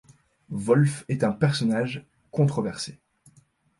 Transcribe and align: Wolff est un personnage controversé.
Wolff 0.49 1.05
est 1.09 1.23
un 1.23 1.31
personnage 1.31 2.03
controversé. 2.31 2.97